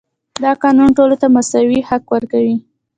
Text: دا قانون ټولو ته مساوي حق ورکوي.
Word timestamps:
دا 0.43 0.51
قانون 0.63 0.89
ټولو 0.97 1.15
ته 1.21 1.27
مساوي 1.35 1.79
حق 1.89 2.03
ورکوي. 2.13 2.57